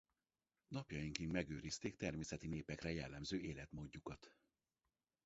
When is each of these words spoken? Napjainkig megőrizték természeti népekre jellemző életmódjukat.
Napjainkig 0.67 1.27
megőrizték 1.31 1.95
természeti 1.95 2.47
népekre 2.47 2.91
jellemző 2.91 3.39
életmódjukat. 3.39 4.33